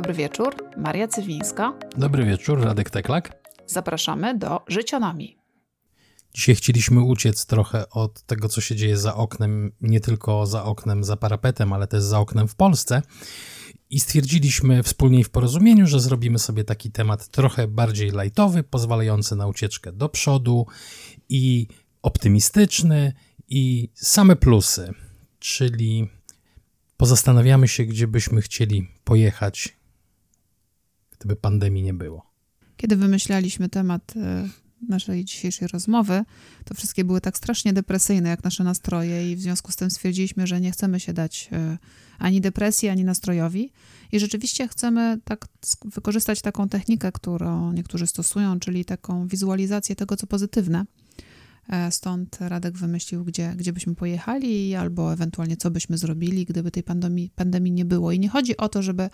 [0.00, 0.54] dobry wieczór.
[0.76, 1.72] Maria Cywińska.
[1.96, 3.32] Dobry wieczór, Radek Teklak.
[3.66, 5.36] Zapraszamy do Życionami.
[6.34, 11.04] Dzisiaj chcieliśmy uciec trochę od tego, co się dzieje za oknem, nie tylko za oknem,
[11.04, 13.02] za parapetem, ale też za oknem w Polsce.
[13.90, 19.46] I stwierdziliśmy wspólnie w porozumieniu, że zrobimy sobie taki temat trochę bardziej lightowy, pozwalający na
[19.46, 20.66] ucieczkę do przodu
[21.28, 21.66] i
[22.02, 23.12] optymistyczny
[23.48, 24.94] i same plusy,
[25.38, 26.08] czyli
[26.96, 29.79] pozastanawiamy się, gdzie byśmy chcieli pojechać,
[31.20, 32.30] gdyby pandemii nie było.
[32.76, 34.48] Kiedy wymyślaliśmy temat e,
[34.88, 36.24] naszej dzisiejszej rozmowy,
[36.64, 40.46] to wszystkie były tak strasznie depresyjne, jak nasze nastroje, i w związku z tym stwierdziliśmy,
[40.46, 41.78] że nie chcemy się dać e,
[42.18, 43.72] ani depresji, ani nastrojowi.
[44.12, 45.46] I rzeczywiście chcemy tak
[45.84, 50.84] wykorzystać taką technikę, którą niektórzy stosują, czyli taką wizualizację tego, co pozytywne.
[51.68, 56.82] E, stąd Radek wymyślił, gdzie, gdzie byśmy pojechali, albo ewentualnie co byśmy zrobili, gdyby tej
[56.82, 58.12] pandemii, pandemii nie było.
[58.12, 59.10] I nie chodzi o to, żeby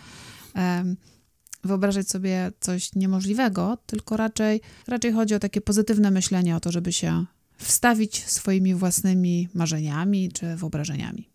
[1.66, 6.92] wyobrażać sobie coś niemożliwego, tylko raczej, raczej chodzi o takie pozytywne myślenie, o to, żeby
[6.92, 7.24] się
[7.58, 11.28] wstawić swoimi własnymi marzeniami czy wyobrażeniami.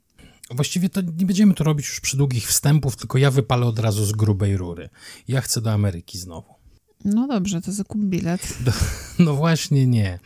[0.52, 4.06] Właściwie to nie będziemy to robić już przy długich wstępów, tylko ja wypalę od razu
[4.06, 4.90] z grubej rury.
[5.28, 6.54] Ja chcę do Ameryki znowu.
[7.06, 8.58] No dobrze, to zakup bilet.
[8.66, 8.72] Do,
[9.26, 10.20] no właśnie nie.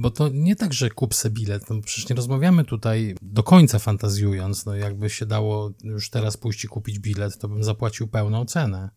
[0.00, 1.70] Bo to nie tak, że kup se bilet.
[1.70, 4.66] No przecież nie rozmawiamy tutaj do końca fantazjując.
[4.66, 8.90] No jakby się dało już teraz pójść i kupić bilet, to bym zapłacił pełną cenę.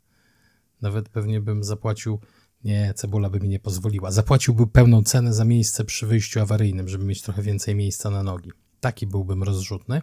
[0.82, 2.20] Nawet pewnie bym zapłacił.
[2.64, 4.12] Nie, cebula by mi nie pozwoliła.
[4.12, 8.52] Zapłaciłby pełną cenę za miejsce przy wyjściu awaryjnym, żeby mieć trochę więcej miejsca na nogi.
[8.80, 10.02] Taki byłbym rozrzutny.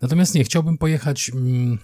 [0.00, 1.30] Natomiast nie, chciałbym pojechać.
[1.30, 1.78] Mm,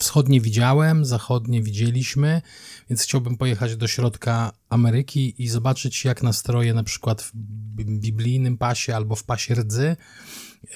[0.00, 2.42] Wschodnie widziałem, zachodnie widzieliśmy,
[2.90, 7.32] więc chciałbym pojechać do środka Ameryki i zobaczyć, jak nastroje na przykład w
[7.74, 9.96] biblijnym pasie albo w pasie rdzy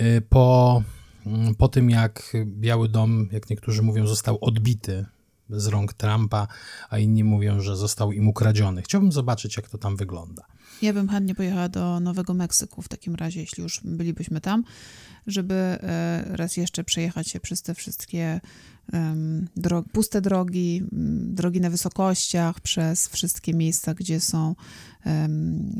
[0.00, 0.82] y, po,
[1.26, 5.06] mm, po tym, jak Biały Dom, jak niektórzy mówią, został odbity
[5.50, 6.46] z rąk Trumpa,
[6.90, 8.82] a inni mówią, że został im ukradziony.
[8.82, 10.42] Chciałbym zobaczyć, jak to tam wygląda.
[10.82, 14.64] Ja bym chętnie pojechała do Nowego Meksyku w takim razie, jeśli już bylibyśmy tam,
[15.26, 18.40] żeby e, raz jeszcze przejechać się przez te wszystkie
[19.56, 20.82] drog, puste drogi,
[21.22, 24.54] drogi na wysokościach, przez wszystkie miejsca, gdzie są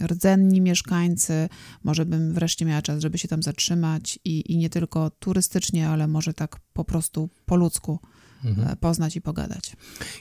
[0.02, 1.48] rdzenni mieszkańcy.
[1.84, 6.08] Może bym wreszcie miała czas, żeby się tam zatrzymać i, i nie tylko turystycznie, ale
[6.08, 7.98] może tak po prostu po ludzku
[8.44, 8.76] mhm.
[8.76, 9.76] poznać i pogadać.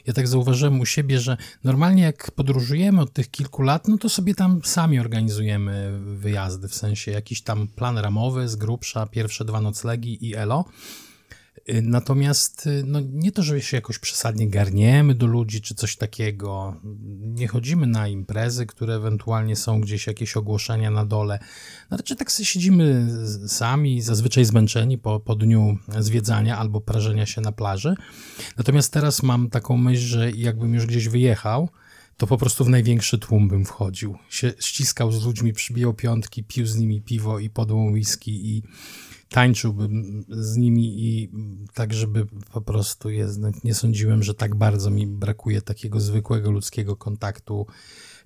[0.06, 4.08] Ja tak zauważyłem u siebie, że normalnie jak podróżujemy od tych kilku lat, no to
[4.08, 9.60] sobie tam sami organizujemy wyjazdy, w sensie jakiś tam plan ramowy z grubsza, pierwsze dwa
[9.60, 10.64] noclegi i elo.
[11.68, 15.96] Y, natomiast y, no, nie to, że się jakoś przesadnie garniemy do ludzi czy coś
[15.96, 16.80] takiego.
[17.20, 21.38] Nie chodzimy na imprezy, które ewentualnie są gdzieś jakieś ogłoszenia na dole.
[21.90, 23.06] No, raczej tak sobie siedzimy
[23.48, 27.94] sami, zazwyczaj zmęczeni po, po dniu zwiedzania albo prażenia się na plaży.
[28.56, 31.68] Natomiast teraz mam taką myśl, że jakbym już gdzieś wyjechał,
[32.16, 34.18] to po prostu w największy tłum bym wchodził.
[34.30, 38.62] Się ściskał z ludźmi, przybijał piątki, pił z nimi piwo i podłą whisky i
[39.30, 41.30] tańczyłbym z nimi i
[41.74, 46.96] tak, żeby po prostu jest, nie sądziłem, że tak bardzo mi brakuje takiego zwykłego ludzkiego
[46.96, 47.66] kontaktu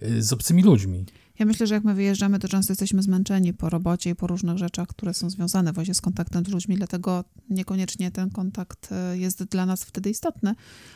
[0.02, 1.06] y, z obcymi ludźmi.
[1.38, 4.58] Ja myślę, że jak my wyjeżdżamy, to często jesteśmy zmęczeni po robocie i po różnych
[4.58, 9.44] rzeczach, które są związane właśnie z kontaktem z ludźmi, dlatego niekoniecznie ten kontakt y, jest
[9.44, 10.54] dla nas wtedy istotny.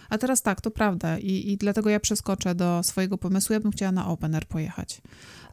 [0.09, 3.53] A teraz tak, to prawda i, i dlatego ja przeskoczę do swojego pomysłu.
[3.53, 5.03] Ja bym chciała na Open Air pojechać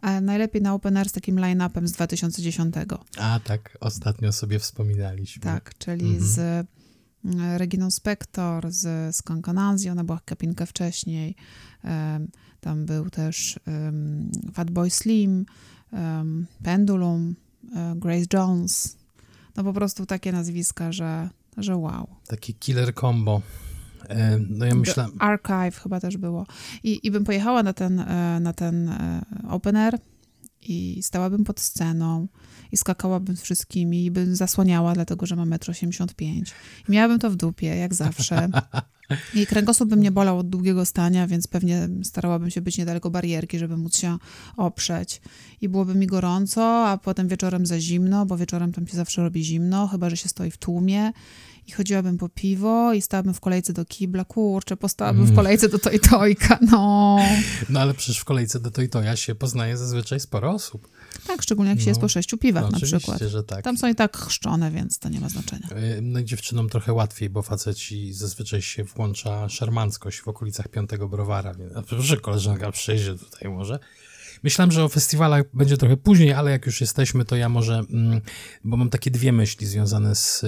[0.04, 2.76] a najlepiej na Open Air z takim line-upem z 2010.
[3.18, 5.44] A tak, ostatnio sobie wspominaliśmy.
[5.44, 6.28] Tak, czyli mhm.
[6.28, 6.40] z
[7.26, 11.36] mm, Reginą Spector, z Skankanazją, ona była kapinkę wcześniej.
[12.64, 15.46] Tam był też um, Fatboy Slim,
[15.92, 17.36] um, Pendulum,
[17.76, 18.98] um, Grace Jones.
[19.56, 22.08] No po prostu takie nazwiska, że, że wow.
[22.28, 23.42] Taki killer combo.
[24.10, 25.08] E, no ja myślę...
[25.20, 26.46] Archive chyba też było.
[26.84, 30.00] I, I bym pojechała na ten, e, na ten e, open air
[30.70, 32.28] i stałabym pod sceną
[32.72, 36.44] i skakałabym z wszystkimi i bym zasłaniała, dlatego że mam 1,85 m.
[36.90, 38.50] Miałabym to w dupie, jak zawsze.
[39.36, 43.60] I kręgosłup by mnie bolał od długiego stania, więc pewnie starałabym się być niedaleko barierki,
[43.60, 44.18] żeby móc się
[44.58, 45.22] oprzeć.
[45.62, 49.44] I byłoby mi gorąco, a potem wieczorem za zimno, bo wieczorem tam się zawsze robi
[49.44, 51.12] zimno, chyba że się stoi w tłumie
[51.68, 54.26] i chodziłabym po piwo i stałabym w kolejce do kibla.
[54.26, 55.34] Kurczę, postałabym mm.
[55.34, 57.20] w kolejce do Tojtojka, no.
[57.70, 60.88] No ale przecież w kolejce do Tojtoja się poznaje zazwyczaj sporo osób.
[61.28, 63.20] Tak, szczególnie jak się no, jest po sześciu piwach no, na przykład.
[63.22, 63.64] że tak.
[63.64, 65.68] Tam są i tak chrzczone, więc to nie ma znaczenia.
[65.70, 71.10] E, no i dziewczynom trochę łatwiej, bo faceci zazwyczaj się włącza szarmanckość w okolicach piątego
[71.10, 71.56] browara.
[71.88, 73.80] Proszę koleżanka przyjdzie tutaj może.
[74.44, 78.22] Myślałem, że o festiwalach będzie trochę później, ale jak już jesteśmy, to ja może, mm,
[78.64, 80.46] bo mam takie dwie myśli związane z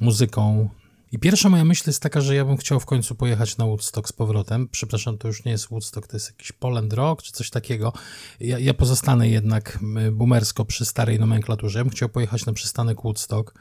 [0.00, 0.68] muzyką
[1.12, 4.08] I pierwsza moja myśl jest taka, że ja bym chciał w końcu pojechać na Woodstock
[4.08, 4.68] z powrotem.
[4.68, 7.92] Przepraszam, to już nie jest Woodstock, to jest jakiś Poland Rock czy coś takiego.
[8.40, 9.78] Ja, ja pozostanę jednak
[10.12, 11.78] boomersko przy starej nomenklaturze.
[11.78, 13.54] Ja bym chciał pojechać na przystanek Woodstock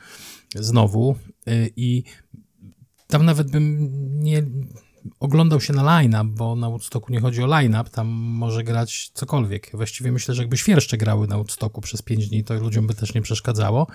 [0.56, 1.16] znowu
[1.48, 2.04] y, i
[3.08, 3.90] tam nawet bym
[4.24, 4.44] nie
[5.20, 9.72] oglądał się na line-up, bo na Woodstocku nie chodzi o line-up, tam może grać cokolwiek.
[9.74, 13.14] Właściwie myślę, że jakby świerszcze grały na Woodstocku przez 5 dni, to ludziom by też
[13.14, 13.88] nie przeszkadzało.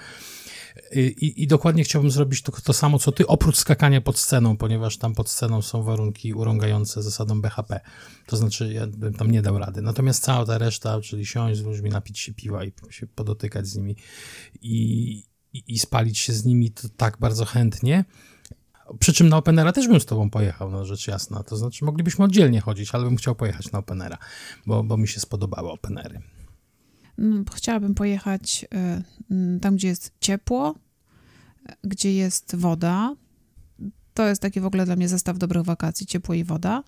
[0.92, 4.98] I, I, dokładnie chciałbym zrobić to, to samo, co ty, oprócz skakania pod sceną, ponieważ
[4.98, 7.80] tam pod sceną są warunki urągające zasadą BHP.
[8.26, 9.82] To znaczy, ja bym tam nie dał rady.
[9.82, 13.76] Natomiast cała ta reszta, czyli siąść z ludźmi, napić się piwa i się podotykać z
[13.76, 13.96] nimi
[14.62, 18.04] i, i, i spalić się z nimi, to tak bardzo chętnie.
[18.98, 21.42] Przy czym na Openera też bym z tobą pojechał, no rzecz jasna.
[21.42, 24.18] To znaczy, moglibyśmy oddzielnie chodzić, ale bym chciał pojechać na Openera,
[24.66, 26.20] bo, bo mi się spodobały Openery.
[27.54, 28.66] Chciałabym pojechać
[29.30, 30.74] mm, tam, gdzie jest ciepło,
[31.84, 33.14] gdzie jest woda.
[34.14, 36.82] To jest taki w ogóle dla mnie zestaw dobrych wakacji, ciepło i woda.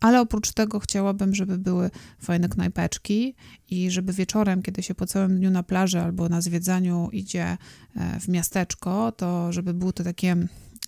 [0.00, 3.34] Ale oprócz tego chciałabym, żeby były fajne knajpeczki
[3.70, 7.56] i żeby wieczorem, kiedy się po całym dniu na plaży albo na zwiedzaniu idzie
[7.96, 10.36] e, w miasteczko, to żeby było to takie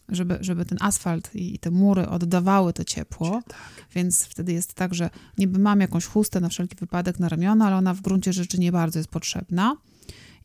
[0.09, 3.43] żeby, żeby ten asfalt i te mury oddawały to ciepło.
[3.49, 3.57] Tak.
[3.95, 7.77] Więc wtedy jest tak, że niby mam jakąś chustę na wszelki wypadek na ramiona, ale
[7.77, 9.77] ona w gruncie rzeczy nie bardzo jest potrzebna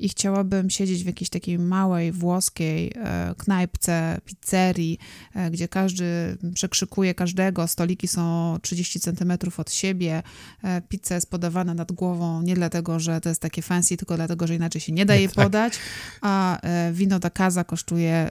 [0.02, 5.00] i chciałabym siedzieć w jakiejś takiej małej włoskiej e, knajpce, pizzerii,
[5.36, 10.24] e, gdzie każdy przekrzykuje każdego, stoliki są 30 centymetrów od siebie,
[10.64, 14.48] e, pizza jest podawana nad głową nie dlatego, że to jest takie fancy, tylko dlatego,
[14.48, 15.36] że inaczej się nie da jej tak.
[15.36, 15.74] podać,
[16.22, 16.60] a
[16.92, 18.30] wino da casa kosztuje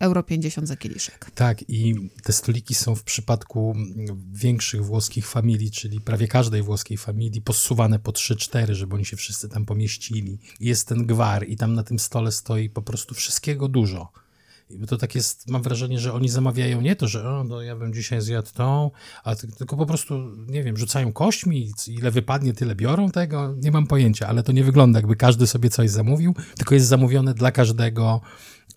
[0.00, 1.30] euro 50 za kieliszek.
[1.34, 3.76] Tak i te stoliki są w przypadku
[4.32, 9.48] większych włoskich familii, czyli prawie każdej włoskiej familii, posuwane po 3-4, żeby oni się wszyscy
[9.48, 10.38] tam pomieścili.
[10.60, 14.12] Jest ten gwar i tam na tym stole stoi po prostu wszystkiego dużo.
[14.70, 17.76] I to tak jest, mam wrażenie, że oni zamawiają nie to, że o, no ja
[17.76, 18.90] bym dzisiaj zjadł tą,
[19.24, 20.14] a tylko po prostu,
[20.48, 24.64] nie wiem, rzucają kośćmi, ile wypadnie, tyle biorą tego, nie mam pojęcia, ale to nie
[24.64, 28.20] wygląda jakby każdy sobie coś zamówił, tylko jest zamówione dla każdego,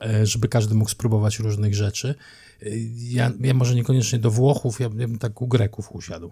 [0.01, 2.15] e, żeby każdy mógł spróbować różnych rzeczy.
[2.61, 6.29] E, ja, ja może niekoniecznie do Włochów, ja, ja bym tak u Greków usiadł.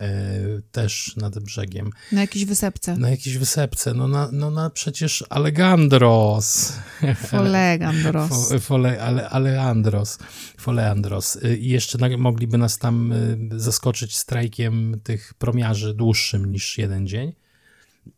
[0.00, 1.90] E, też nad brzegiem.
[2.12, 2.96] Na jakiejś wysepce.
[2.96, 6.72] Na jakiejś wysepce, no na, no na przecież Alejandros.
[7.28, 8.52] Folegandros.
[8.60, 10.18] Fole, ale, Aleandros.
[10.58, 11.38] Foleandros.
[11.44, 13.16] E, I jeszcze na, mogliby nas tam e,
[13.50, 17.32] zaskoczyć strajkiem tych promiarzy dłuższym niż jeden dzień,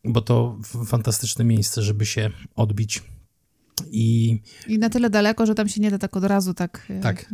[0.05, 3.02] bo to fantastyczne miejsce, żeby się odbić
[3.90, 4.38] i,
[4.69, 7.32] I na tyle daleko, że tam się nie da tak od razu tak, e, tak.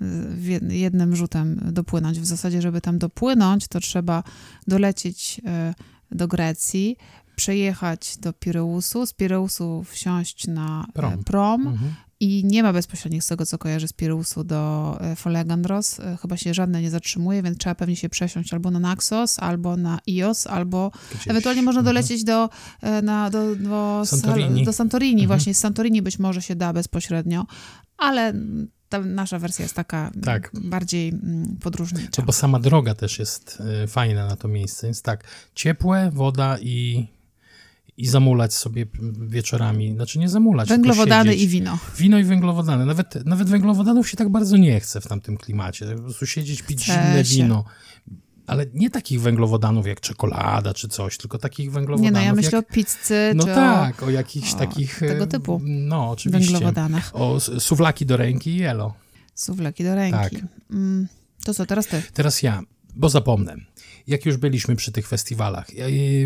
[0.00, 2.20] E, jednym rzutem dopłynąć.
[2.20, 4.22] W zasadzie, żeby tam dopłynąć, to trzeba
[4.66, 5.74] dolecieć e,
[6.10, 6.96] do Grecji,
[7.36, 11.94] przejechać do Pireusu, z Pireusu wsiąść na prom, prom mhm
[12.24, 16.00] i nie ma bezpośrednich z tego, co kojarzy z Pirusu do e, Folegandros.
[16.00, 19.76] E, chyba się żadne nie zatrzymuje, więc trzeba pewnie się przesiąść albo na Naxos, albo
[19.76, 21.28] na Ios, albo Gdzieś.
[21.28, 21.94] ewentualnie można mhm.
[21.94, 22.50] dolecieć do,
[22.82, 24.64] e, na, do, do Santorini.
[24.64, 25.22] Do Santorini.
[25.22, 25.26] Mhm.
[25.26, 27.46] Właśnie z Santorini być może się da bezpośrednio,
[27.96, 28.34] ale
[28.88, 30.50] ta nasza wersja jest taka tak.
[30.54, 32.22] bardziej mm, podróżnicza.
[32.22, 34.86] bo sama droga też jest fajna na to miejsce.
[34.86, 35.24] Jest tak,
[35.54, 37.08] ciepłe, woda i
[37.96, 38.86] i zamulać sobie
[39.26, 40.68] wieczorami, znaczy nie zamulać.
[40.68, 41.78] Węglowodany i wino.
[41.98, 42.86] Wino i węglowodany.
[42.86, 45.86] Nawet, nawet węglowodanów się tak bardzo nie chce w tamtym klimacie.
[45.96, 47.36] Po prostu siedzieć, pić Chce zimne się.
[47.36, 47.64] wino.
[48.46, 52.04] Ale nie takich węglowodanów jak czekolada czy coś, tylko takich węglowodanów.
[52.14, 53.32] Nie, no ja myślę jak, o pizzy.
[53.34, 54.98] No tak, o, o jakichś o takich.
[54.98, 55.60] Tego typu.
[55.64, 56.52] No, oczywiście.
[56.52, 57.10] Węglowodanach.
[57.12, 58.94] O suwlaki do ręki i elo.
[59.34, 60.18] Suwlaki do ręki.
[60.18, 60.32] Tak.
[60.70, 61.08] Mm,
[61.44, 62.02] to co, teraz ty?
[62.12, 62.62] Teraz ja,
[62.96, 63.56] bo zapomnę
[64.06, 65.66] jak już byliśmy przy tych festiwalach.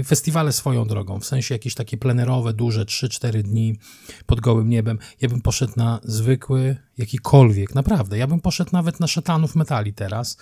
[0.06, 3.78] Festiwale swoją drogą, w sensie jakieś takie plenerowe, duże, 3-4 dni
[4.26, 4.98] pod gołym niebem.
[5.20, 8.18] Ja bym poszedł na zwykły, jakikolwiek, naprawdę.
[8.18, 10.36] Ja bym poszedł nawet na szatanów metali teraz,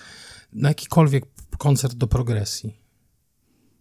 [0.53, 1.25] na jakikolwiek
[1.57, 2.77] koncert do progresji.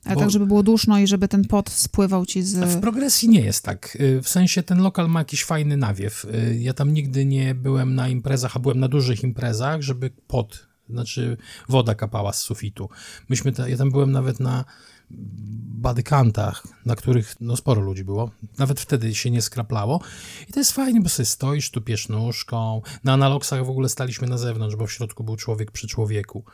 [0.04, 2.56] Ale Bo tak, żeby było duszno i żeby ten pot spływał ci z...
[2.76, 3.98] W progresji nie jest tak.
[4.22, 6.26] W sensie ten lokal ma jakiś fajny nawiew.
[6.58, 11.36] Ja tam nigdy nie byłem na imprezach, a byłem na dużych imprezach, żeby pot znaczy
[11.68, 12.88] woda kapała z sufitu.
[13.28, 14.64] Myśmy, ja tam byłem nawet na
[15.10, 18.30] badykantach, na których no sporo ludzi było.
[18.58, 20.00] Nawet wtedy się nie skraplało.
[20.48, 22.82] I to jest fajnie, bo sobie stoisz, tupiesz nóżką.
[23.04, 26.44] Na analogsach w ogóle staliśmy na zewnątrz, bo w środku był człowiek przy człowieku.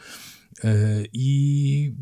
[0.65, 0.71] Yy,
[1.13, 1.95] I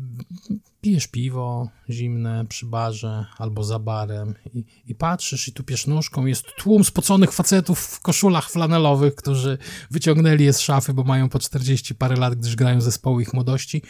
[0.81, 6.45] pijesz piwo zimne przy barze albo za barem i, i patrzysz i tu nóżką jest
[6.57, 9.57] tłum spoconych facetów w koszulach flanelowych, którzy
[9.91, 13.81] wyciągnęli je z szafy, bo mają po 40 parę lat, gdyż grają zespoły ich młodości.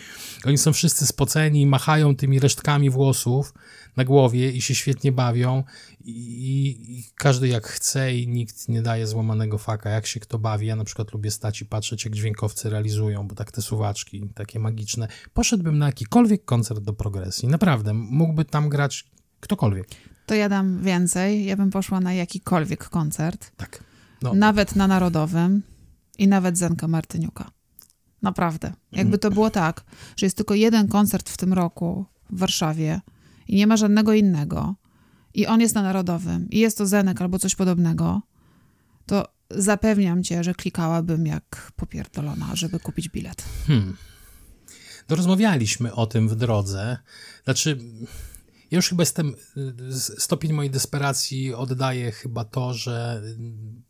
[0.45, 3.53] Oni są wszyscy spoceni, machają tymi resztkami włosów
[3.97, 5.63] na głowie i się świetnie bawią
[6.05, 10.67] i, i, każdy jak chce i nikt nie daje złamanego faka, jak się kto bawi.
[10.67, 14.59] Ja na przykład lubię stać i patrzeć, jak dźwiękowcy realizują, bo tak te suwaczki, takie
[14.59, 15.07] magiczne.
[15.33, 17.47] Poszedłbym na jakikolwiek koncert do progresji.
[17.47, 19.87] Naprawdę, mógłby tam grać ktokolwiek.
[20.25, 21.45] To ja dam więcej.
[21.45, 23.51] Ja bym poszła na jakikolwiek koncert.
[23.57, 23.83] Tak.
[24.21, 24.33] No.
[24.33, 25.61] Nawet na Narodowym
[26.17, 27.51] i nawet Zenka Martyniuka.
[28.21, 28.73] Naprawdę.
[28.91, 29.83] Jakby to było tak,
[30.15, 33.01] że jest tylko jeden koncert w tym roku w Warszawie
[33.47, 34.75] i nie ma żadnego innego
[35.33, 38.21] i on jest na Narodowym i jest to Zenek albo coś podobnego,
[39.05, 43.45] to zapewniam cię, że klikałabym jak popierdolona, żeby kupić bilet.
[43.67, 43.97] Hmm.
[45.11, 46.97] No rozmawialiśmy o tym w drodze.
[47.43, 47.77] Znaczy,
[48.71, 49.35] ja już chyba jestem,
[50.17, 53.21] stopień mojej desperacji oddaje chyba to, że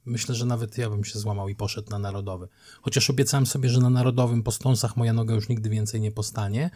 [0.06, 2.48] myślę, że nawet ja bym się złamał i poszedł na Narodowy.
[2.82, 6.70] Chociaż obiecałem sobie, że na Narodowym po stąsach moja noga już nigdy więcej nie postanie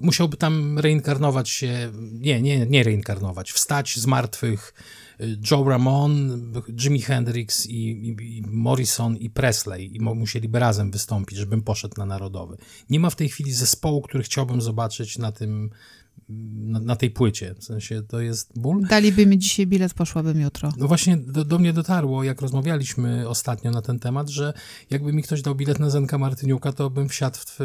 [0.00, 4.74] musiałby tam reinkarnować się, nie, nie, nie reinkarnować, wstać z martwych
[5.20, 6.42] y, Joe Ramon,
[6.78, 12.06] Jimi Hendrix i, i, i, Morrison i Presley i musieliby razem wystąpić, żebym poszedł na
[12.06, 12.56] Narodowy.
[12.90, 15.70] Nie ma w tej chwili zespołu, który chciałbym zobaczyć na tym
[16.30, 17.54] na, na, tej płycie.
[17.58, 18.82] W sensie to jest ból.
[18.82, 20.72] Daliby mi dzisiaj bilet, poszłabym jutro.
[20.76, 24.52] No właśnie do, do, mnie dotarło, jak rozmawialiśmy ostatnio na ten temat, że
[24.90, 27.56] jakby mi ktoś dał bilet na Zenka Martyniuka, to bym wsiadł w,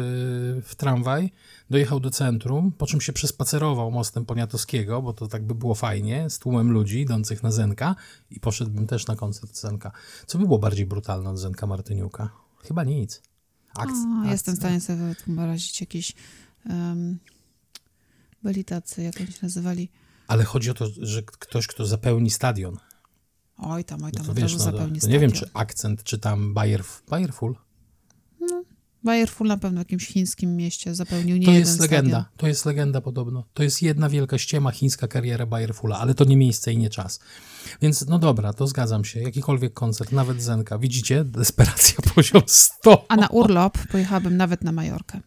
[0.64, 1.32] w tramwaj,
[1.70, 6.30] dojechał do centrum, po czym się przespacerował mostem Poniatowskiego, bo to tak by było fajnie,
[6.30, 7.96] z tłumem ludzi idących na Zenka
[8.30, 9.92] i poszedłbym też na koncert Zenka.
[10.26, 12.30] Co by było bardziej brutalne od Zenka Martyniuka?
[12.64, 13.22] Chyba nic.
[13.74, 16.14] Akc, A, jestem w stanie sobie wyobrazić jakieś...
[16.70, 17.18] Um
[18.46, 19.88] byli tacy, jak oni się nazywali.
[20.26, 22.76] Ale chodzi o to, że ktoś, kto zapełni stadion.
[23.58, 26.18] Oj tam, oj tam, no to wiesz, no, zapełni to, Nie wiem, czy akcent, czy
[26.18, 27.54] tam Bayer, Bayerful.
[28.40, 28.64] No,
[29.04, 32.36] Bayerful na pewno w jakimś chińskim mieście zapełnił nie To jest legenda, stadion.
[32.36, 33.44] to jest legenda podobno.
[33.54, 37.20] To jest jedna wielka ściema chińska kariera Bayerfula, ale to nie miejsce i nie czas.
[37.82, 39.20] Więc no dobra, to zgadzam się.
[39.20, 40.78] Jakikolwiek koncert, nawet Zenka.
[40.78, 41.24] Widzicie?
[41.24, 43.06] Desperacja poziom 100.
[43.08, 45.20] A na urlop pojechałabym nawet na Majorkę.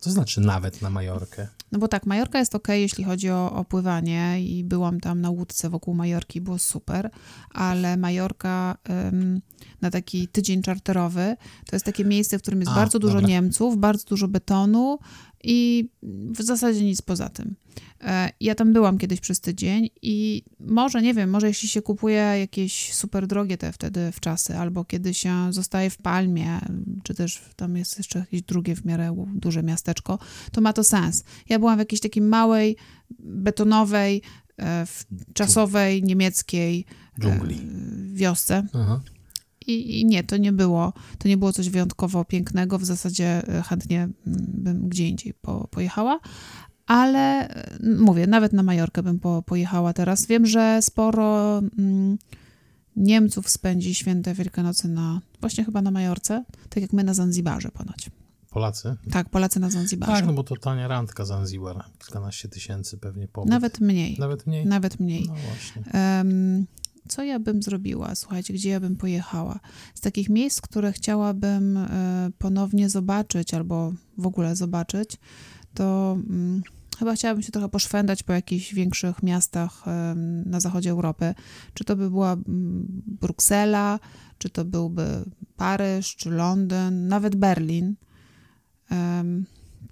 [0.00, 1.48] To znaczy nawet na Majorkę?
[1.72, 5.30] No bo tak, Majorka jest ok, jeśli chodzi o, o pływanie i byłam tam na
[5.30, 7.10] łódce wokół Majorki, było super,
[7.50, 8.76] ale Majorka
[9.08, 9.40] ym,
[9.80, 11.36] na taki tydzień czarterowy
[11.66, 13.28] to jest takie miejsce, w którym jest A, bardzo dużo dobra.
[13.28, 14.98] Niemców, bardzo dużo betonu
[15.42, 15.88] i
[16.30, 17.54] w zasadzie nic poza tym.
[18.00, 22.22] E, ja tam byłam kiedyś przez tydzień i może, nie wiem, może jeśli się kupuje
[22.22, 26.60] jakieś super drogie te wtedy w czasy, albo kiedy się zostaje w Palmie,
[27.02, 30.18] czy też tam jest jeszcze jakieś drugie w miarę duże miasteczko,
[30.52, 31.24] to ma to sens.
[31.48, 32.76] Ja byłam w jakiejś takiej małej,
[33.18, 34.22] betonowej,
[34.58, 34.86] e,
[35.34, 36.84] czasowej, niemieckiej
[37.18, 37.60] e, Dżungli.
[38.12, 38.66] wiosce.
[38.72, 39.00] Aha.
[39.68, 42.78] I, I, nie, to nie było, to nie było coś wyjątkowo pięknego.
[42.78, 44.14] W zasadzie chętnie mm,
[44.48, 46.20] bym gdzie indziej po, pojechała,
[46.86, 47.48] ale
[47.98, 50.26] mówię, nawet na Majorkę bym po, pojechała teraz.
[50.26, 52.18] Wiem, że sporo mm,
[52.96, 58.10] Niemców spędzi święte Wielkanocy na, właśnie chyba na Majorce, tak jak my na Zanzibarze ponoć.
[58.50, 58.96] Polacy?
[59.10, 60.12] Tak, Polacy na Zanzibarze.
[60.12, 63.50] Tak, no bo to tania randka Zanzibar, kilkanaście tysięcy pewnie pobyt.
[63.50, 64.16] Nawet mniej.
[64.18, 64.66] Nawet mniej?
[64.66, 65.24] Nawet mniej.
[65.28, 65.82] No właśnie.
[66.20, 66.66] Um,
[67.08, 68.14] co ja bym zrobiła?
[68.14, 69.60] Słuchajcie, gdzie ja bym pojechała?
[69.94, 71.88] Z takich miejsc, które chciałabym y,
[72.38, 75.18] ponownie zobaczyć albo w ogóle zobaczyć,
[75.74, 76.62] to um,
[76.98, 79.84] chyba chciałabym się trochę poszwendać po jakichś większych miastach
[80.46, 81.34] na zachodzie Europy.
[81.74, 82.36] Czy to by była
[83.20, 83.98] Bruksela,
[84.38, 85.24] czy to byłby
[85.56, 87.94] Paryż, czy Londyn, nawet Berlin.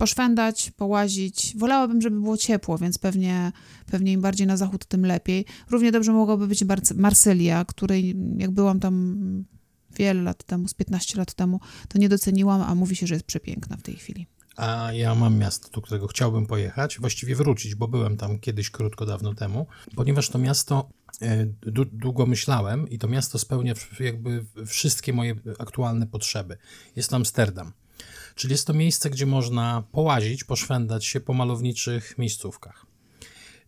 [0.00, 1.54] Poszwendać, połazić.
[1.56, 3.52] Wolałabym, żeby było ciepło, więc pewnie,
[3.90, 5.44] pewnie im bardziej na zachód, tym lepiej.
[5.70, 6.64] Równie dobrze mogłaby być
[6.94, 9.44] Marsylia, której jak byłam tam
[9.96, 13.26] wiele lat temu, z 15 lat temu, to nie doceniłam, a mówi się, że jest
[13.26, 14.26] przepiękna w tej chwili.
[14.56, 19.06] A ja mam miasto, do którego chciałbym pojechać, właściwie wrócić, bo byłem tam kiedyś krótko
[19.06, 19.66] dawno temu,
[19.96, 20.88] ponieważ to miasto
[21.22, 21.46] e,
[21.92, 26.56] długo myślałem i to miasto spełnia jakby wszystkie moje aktualne potrzeby.
[26.96, 27.72] Jest to Amsterdam.
[28.34, 32.86] Czyli jest to miejsce, gdzie można połazić, poszwendać się po malowniczych miejscówkach.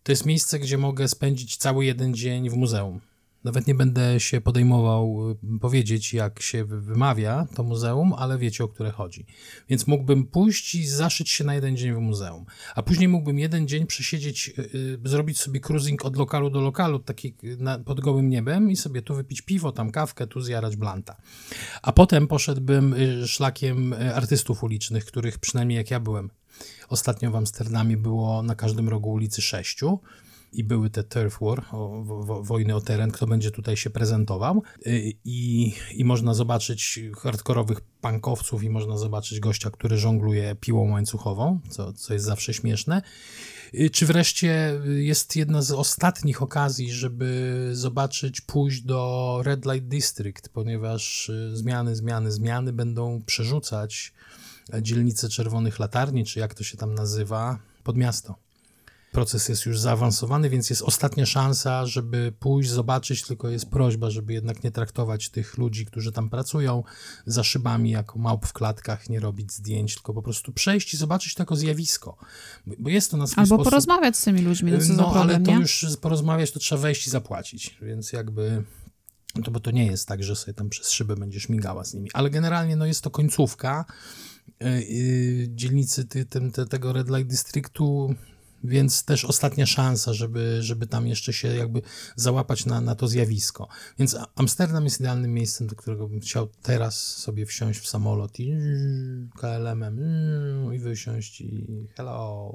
[0.02, 3.00] To jest miejsce, gdzie mogę spędzić cały jeden dzień w muzeum.
[3.44, 8.68] Nawet nie będę się podejmował y, powiedzieć, jak się wymawia to muzeum, ale wiecie, o
[8.68, 9.26] które chodzi.
[9.68, 12.44] Więc mógłbym pójść i zaszyć się na jeden dzień w muzeum.
[12.74, 17.34] A później mógłbym jeden dzień przesiedzieć, yy, zrobić sobie cruising od lokalu do lokalu, taki
[17.84, 21.16] pod gołym niebem i sobie tu wypić piwo, tam kawkę, tu zjarać blanta.
[21.82, 26.30] A potem poszedłbym y, szlakiem y, artystów ulicznych, których przynajmniej jak ja byłem.
[26.88, 30.00] Ostatnio w Amsterdamie było na każdym rogu ulicy sześciu
[30.52, 34.62] i były te turf war, o, wo, wojny o teren, kto będzie tutaj się prezentował
[34.86, 41.60] y, i, i można zobaczyć hardkorowych pankowców i można zobaczyć gościa, który żongluje piłą łańcuchową,
[41.70, 43.02] co, co jest zawsze śmieszne.
[43.74, 50.48] Y, czy wreszcie jest jedna z ostatnich okazji, żeby zobaczyć, pójść do Red Light District,
[50.48, 54.12] ponieważ y, zmiany, zmiany, zmiany będą przerzucać
[54.82, 58.51] dzielnicę czerwonych latarni, czy jak to się tam nazywa, pod miasto
[59.12, 64.32] proces jest już zaawansowany, więc jest ostatnia szansa, żeby pójść, zobaczyć, tylko jest prośba, żeby
[64.32, 66.82] jednak nie traktować tych ludzi, którzy tam pracują
[67.26, 71.34] za szybami jako małp w klatkach, nie robić zdjęć, tylko po prostu przejść i zobaczyć
[71.34, 72.16] to jako zjawisko.
[72.78, 73.64] Bo jest to na swój Albo sposób...
[73.64, 75.56] porozmawiać z tymi ludźmi, no co No, problem, ale to nie?
[75.56, 78.64] już porozmawiać, to trzeba wejść i zapłacić, więc jakby...
[79.44, 82.10] To, bo to nie jest tak, że sobie tam przez szybę będziesz migała z nimi,
[82.12, 83.84] ale generalnie no, jest to końcówka
[84.60, 88.14] yy, dzielnicy ty, tym, te, tego Red Light Districtu
[88.64, 91.82] więc też ostatnia szansa, żeby, żeby tam jeszcze się jakby
[92.16, 93.68] załapać na, na to zjawisko.
[93.98, 98.56] Więc Amsterdam jest idealnym miejscem, do którego bym chciał teraz sobie wsiąść w samolot i
[99.38, 100.00] KLM-em
[100.74, 101.66] i wysiąść i
[101.96, 102.54] hello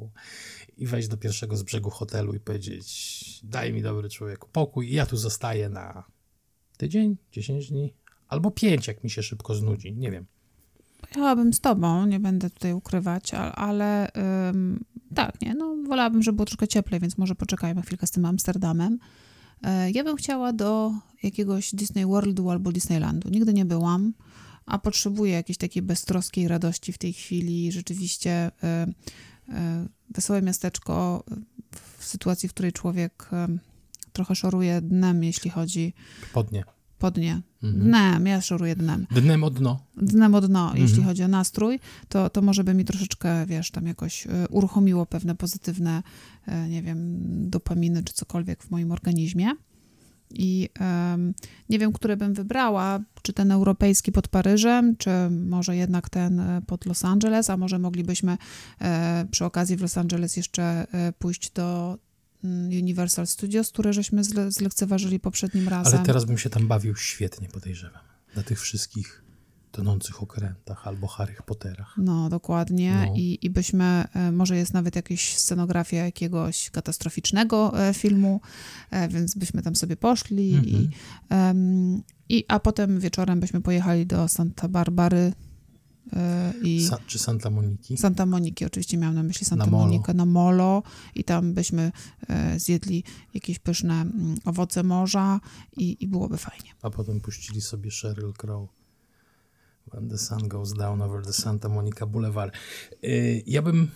[0.78, 4.94] i wejść do pierwszego z brzegu hotelu i powiedzieć daj mi dobry człowiek pokój i
[4.94, 6.04] ja tu zostaję na
[6.78, 7.94] tydzień, 10 dni
[8.28, 10.26] albo 5, jak mi się szybko znudzi, nie wiem.
[11.02, 14.12] Pojechałabym z tobą, nie będę tutaj ukrywać, ale,
[15.16, 19.00] tak, nie, no wolałabym, żeby było troszkę cieplej, więc może poczekajmy chwilkę z tym Amsterdamem.
[19.64, 20.92] E, ja bym chciała do
[21.24, 23.30] jakiegoś Disney Worldu albo Disneylandu.
[23.30, 24.14] Nigdy nie byłam,
[24.66, 27.72] a potrzebuję jakiejś takiej beztroskiej radości w tej chwili.
[27.72, 29.54] Rzeczywiście y, y,
[30.10, 31.24] wesołe miasteczko
[31.98, 33.30] w sytuacji, w której człowiek
[34.14, 35.94] trochę szoruje dnem, jeśli chodzi...
[36.34, 36.64] Podnie
[36.98, 37.42] podnie.
[37.64, 37.84] Mhm.
[37.84, 39.08] Dnem, ja szoruję dnem.
[39.12, 39.80] Dnem o dno.
[39.98, 40.82] Dnem o dno, mhm.
[40.84, 45.06] jeśli chodzi o nastrój, to, to może by mi troszeczkę, wiesz, tam jakoś y, uruchomiło
[45.06, 46.04] pewne pozytywne,
[46.48, 47.18] y, nie wiem,
[47.50, 49.52] dopaminy czy cokolwiek w moim organizmie.
[50.30, 51.34] I um,
[51.70, 56.62] nie wiem, które bym wybrała, czy ten europejski pod Paryżem, czy może jednak ten y,
[56.68, 58.38] pod Los Angeles, a może moglibyśmy
[58.82, 61.98] e, przy okazji w Los Angeles jeszcze e, pójść do
[62.68, 65.96] Universal Studios, które żeśmy zle zlekceważyli poprzednim razem.
[65.96, 68.02] Ale teraz bym się tam bawił świetnie, podejrzewam.
[68.36, 69.24] Na tych wszystkich
[69.78, 71.96] tonących okrętach albo Harry Potterach.
[71.98, 73.06] No, dokładnie.
[73.08, 73.14] No.
[73.16, 78.42] I, I byśmy, e, może jest nawet jakaś scenografia jakiegoś katastroficznego e, filmu,
[78.92, 80.54] e, więc byśmy tam sobie poszli.
[80.54, 80.68] Mm -hmm.
[80.68, 80.90] i,
[81.32, 85.34] um, i, a potem wieczorem byśmy pojechali do Santa Barbary,
[86.64, 87.98] I Sa czy Santa Moniki?
[87.98, 90.84] Santa Moniki, oczywiście miałam na myśli Santa na Monikę na Molo
[91.16, 91.92] i tam byśmy
[92.30, 95.40] e, zjedli jakieś pyszne mm, owoce morza
[95.78, 96.70] i, i byłoby fajnie.
[96.82, 98.70] A potem puścili sobie Sheryl Crow.
[99.94, 102.54] When the sun goes down over the Santa Monica Boulevard.
[103.04, 103.10] E,
[103.46, 103.92] ja bym,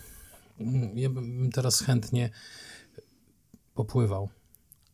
[0.59, 2.29] mm, ja bym teraz chętnie
[3.73, 4.29] popływał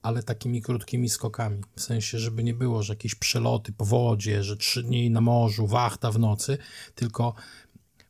[0.01, 1.61] ale takimi krótkimi skokami.
[1.75, 5.67] W sensie, żeby nie było, że jakieś przeloty po wodzie, że trzy dni na morzu,
[5.67, 6.57] wachta w nocy,
[6.95, 7.33] tylko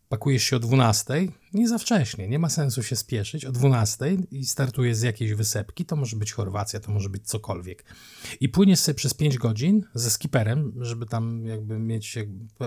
[0.09, 1.13] pakujesz się o 12,
[1.57, 5.85] nie za wcześnie, nie ma sensu się spieszyć, o 12 i startujesz z jakiejś wysepki,
[5.85, 7.83] to może być Chorwacja, to może być cokolwiek.
[8.39, 12.17] I płyniesz sobie przez 5 godzin ze skiperem, żeby tam jakby mieć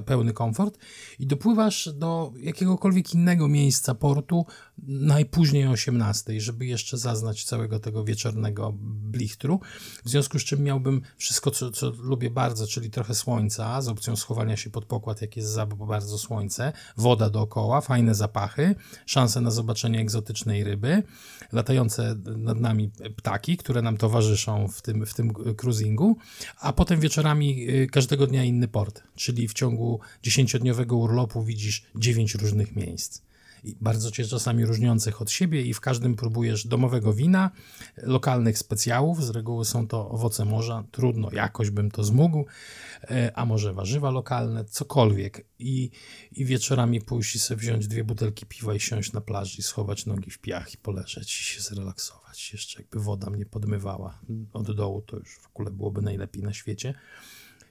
[0.07, 0.79] pełny komfort
[1.19, 4.47] i dopływasz do jakiegokolwiek innego miejsca portu
[4.89, 9.61] najpóźniej o 18, żeby jeszcze zaznać całego tego wieczornego blichtru,
[10.05, 14.17] w związku z czym miałbym wszystko, co, co lubię bardzo, czyli trochę słońca, z opcją
[14.17, 18.75] schowania się pod pokład, jak jest za bardzo słońce, woda dookoła, fajne zapachy,
[19.07, 21.03] szanse na zobaczenie egzotycznej ryby,
[21.53, 26.17] latające nad nami ptaki, które nam towarzyszą w tym, w tym cruisingu,
[26.61, 32.35] a potem wieczorami y, każdego dnia inny port, czyli w ciągu dziesięciodniowego urlopu widzisz dziewięć
[32.35, 33.30] różnych miejsc
[33.81, 37.51] bardzo cię czasami różniących od siebie i w każdym próbujesz domowego wina,
[37.97, 42.45] lokalnych specjałów, z reguły są to owoce morza, trudno, jakoś bym to zmógł,
[43.11, 45.47] e, a może warzywa lokalne, cokolwiek.
[45.59, 45.91] I,
[46.33, 50.07] i wieczorami pójść i sobie wziąć dwie butelki piwa i siąść na plaży i schować
[50.07, 54.21] nogi w piach i poleżeć i się zrelaksować, jeszcze jakby woda mnie podmywała
[54.53, 56.95] od dołu, to już w ogóle byłoby najlepiej na świecie.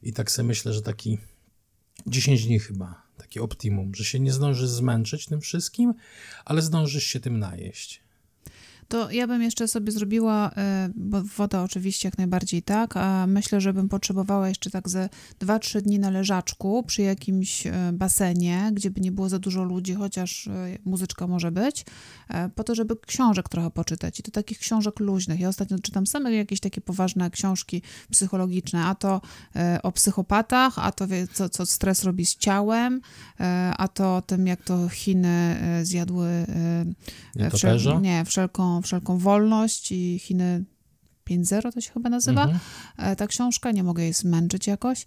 [0.04, 1.17] I tak sobie myślę, że taki
[2.08, 5.93] 10 dni chyba takie optimum, że się nie zdążysz zmęczyć tym wszystkim,
[6.45, 8.01] ale zdążysz się tym najeść.
[8.89, 13.62] To ja bym jeszcze sobie zrobiła, e, bo woda oczywiście jak najbardziej tak, a myślę,
[13.62, 18.91] że bym potrzebowała jeszcze tak ze 2-3 dni na leżaczku przy jakimś e, basenie, gdzie
[18.91, 21.86] by nie było za dużo ludzi, chociaż e, muzyczka może być,
[22.56, 24.19] po to, żeby książek trochę poczytać.
[24.19, 25.39] I to takich książek luźnych.
[25.39, 29.21] Ja ostatnio czytam same jakieś takie poważne książki psychologiczne, a to
[29.84, 33.02] o psychopatach, a to co, co stres robi z ciałem,
[33.78, 36.45] a to o tym, jak to Chiny zjadły
[37.54, 40.63] wszel nie, wszelką wszelką wolność i Chiny
[41.29, 42.59] 5.0 to się chyba nazywa, mhm.
[42.97, 45.05] E, ta książka, nie mogę jej zmęczyć jakoś.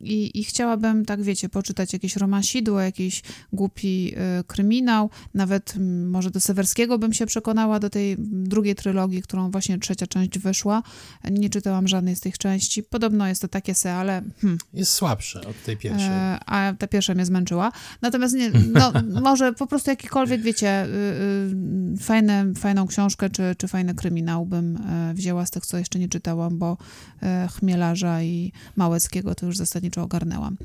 [0.00, 5.74] I, I chciałabym, tak wiecie, poczytać jakieś romansidło, jakiś głupi e, kryminał, nawet
[6.06, 10.82] może do Sewerskiego bym się przekonała, do tej drugiej trylogii, którą właśnie trzecia część wyszła.
[11.30, 12.82] Nie czytałam żadnej z tych części.
[12.82, 14.22] Podobno jest to takie se, ale...
[14.40, 14.58] Hmm.
[14.74, 16.08] Jest słabsze od tej pierwszej.
[16.08, 17.72] E, a ta pierwsza mnie zmęczyła.
[18.02, 18.92] Natomiast nie, no,
[19.28, 24.78] może po prostu jakikolwiek, wiecie, y, y, fajne, fajną książkę czy, czy fajny kryminał bym
[25.14, 26.76] wzięła z tych, co jeszcze nie czytałam, bo
[27.22, 30.56] e, Chmielarza i Małeckiego to już zasadniczo ogarnęłam.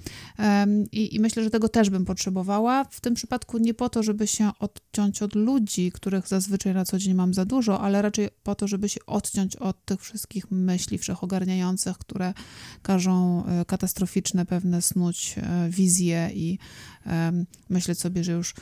[0.91, 2.83] I, I myślę, że tego też bym potrzebowała.
[2.83, 6.97] W tym przypadku nie po to, żeby się odciąć od ludzi, których zazwyczaj na co
[6.97, 10.97] dzień mam za dużo, ale raczej po to, żeby się odciąć od tych wszystkich myśli
[10.97, 12.33] wszechogarniających, które
[12.81, 16.59] każą e, katastroficzne pewne snuć e, wizje i
[17.69, 18.55] myśleć sobie, że już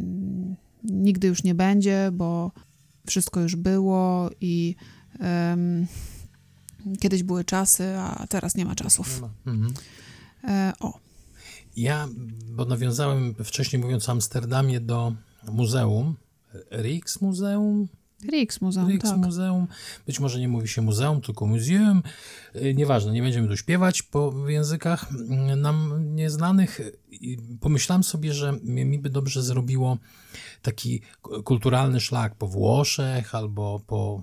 [0.00, 2.52] mm, nigdy już nie będzie, bo
[3.06, 4.76] wszystko już było i
[5.20, 5.86] um,
[7.00, 9.14] kiedyś były czasy, a teraz nie ma czasów.
[9.14, 9.30] Nie ma.
[9.46, 9.74] Mhm.
[10.44, 10.98] E, o.
[11.76, 12.08] Ja,
[12.50, 15.14] bo nawiązałem wcześniej mówiąc o Amsterdamie do
[15.52, 16.16] muzeum,
[16.70, 17.88] Rijksmuseum,
[18.28, 19.20] Rijksmuseum, Rijksmuseum.
[19.20, 19.30] tak.
[19.30, 19.66] Muzeum.
[20.06, 22.02] Być może nie mówi się muzeum, tylko muzeum.
[22.54, 25.06] E, nieważne, nie będziemy tu śpiewać po językach
[25.56, 26.80] nam nieznanych.
[27.60, 29.98] Pomyślałem sobie, że mi by dobrze zrobiło
[30.62, 31.00] taki
[31.44, 34.22] kulturalny szlak po Włoszech albo po,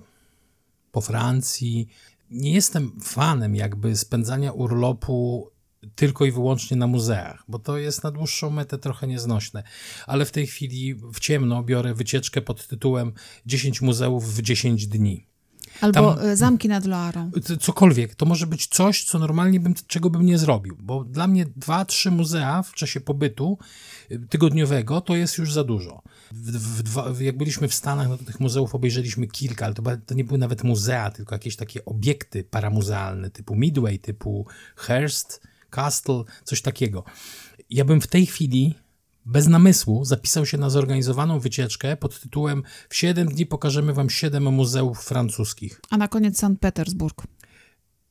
[0.92, 1.88] po Francji.
[2.30, 5.50] Nie jestem fanem jakby spędzania urlopu
[5.94, 9.62] tylko i wyłącznie na muzeach, bo to jest na dłuższą metę trochę nieznośne.
[10.06, 13.12] Ale w tej chwili w ciemno biorę wycieczkę pod tytułem
[13.46, 15.26] 10 muzeów w 10 dni.
[15.80, 17.30] Albo Tam, e, zamki nad Loarą.
[17.60, 18.14] Cokolwiek.
[18.14, 21.84] To może być coś, co normalnie bym, czego bym nie zrobił, bo dla mnie dwa,
[21.84, 23.58] trzy muzea w czasie pobytu
[24.10, 26.02] e, tygodniowego to jest już za dużo.
[26.32, 29.82] W, w, dwa, jak byliśmy w Stanach, no to tych muzeów obejrzeliśmy kilka, ale to,
[30.06, 36.24] to nie były nawet muzea, tylko jakieś takie obiekty paramuzealne typu Midway, typu Hearst, Castle,
[36.44, 37.04] coś takiego.
[37.70, 38.74] Ja bym w tej chwili
[39.28, 44.52] bez namysłu zapisał się na zorganizowaną wycieczkę pod tytułem W 7 dni pokażemy wam 7
[44.52, 45.80] muzeów francuskich.
[45.90, 47.22] A na koniec Sankt Petersburg.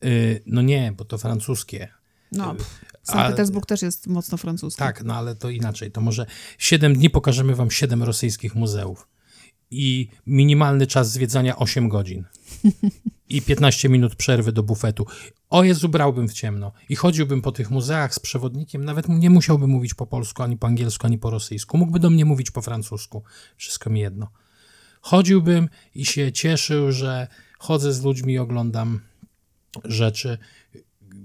[0.02, 1.88] Yy, no nie, bo to francuskie.
[2.32, 2.58] No, y,
[3.04, 4.80] Sankt Petersburg też jest mocno francuski.
[4.80, 5.92] Tak, no ale to inaczej.
[5.92, 6.26] To może
[6.58, 9.08] 7 dni pokażemy wam 7 rosyjskich muzeów.
[9.72, 12.24] I minimalny czas zwiedzania 8 godzin.
[13.30, 15.06] I 15 minut przerwy do bufetu.
[15.50, 19.70] O Jezu, brałbym w ciemno i chodziłbym po tych muzeach z przewodnikiem, nawet nie musiałbym
[19.70, 21.78] mówić po polsku, ani po angielsku, ani po rosyjsku.
[21.78, 23.24] Mógłby do mnie mówić po francusku.
[23.58, 24.32] Wszystko mi jedno.
[25.02, 27.28] Chodziłbym i się cieszył, że
[27.60, 29.00] chodzę z ludźmi i oglądam
[29.84, 30.38] rzeczy,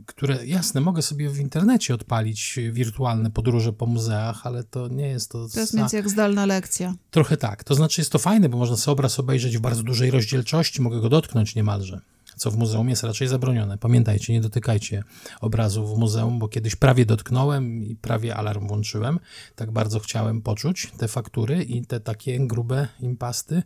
[0.06, 5.30] które, jasne, mogę sobie w internecie odpalić wirtualne podróże po muzeach, ale to nie jest
[5.30, 5.48] to...
[5.48, 6.94] To jest między jak zdalna lekcja.
[7.10, 7.64] Trochę tak.
[7.64, 11.00] To znaczy jest to fajne, bo można sobie obraz obejrzeć w bardzo dużej rozdzielczości, mogę
[11.00, 12.00] go dotknąć niemalże
[12.36, 13.78] co w muzeum jest raczej zabronione.
[13.78, 15.02] Pamiętajcie, nie dotykajcie
[15.40, 19.20] obrazów w muzeum, bo kiedyś prawie dotknąłem i prawie alarm włączyłem.
[19.56, 23.62] Tak bardzo chciałem poczuć te faktury i te takie grube impasty